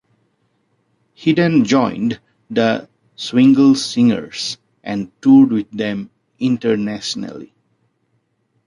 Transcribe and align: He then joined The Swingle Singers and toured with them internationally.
He 1.13 1.31
then 1.33 1.63
joined 1.63 2.19
The 2.49 2.89
Swingle 3.15 3.75
Singers 3.75 4.57
and 4.83 5.11
toured 5.21 5.51
with 5.51 5.69
them 5.69 6.09
internationally. 6.39 7.53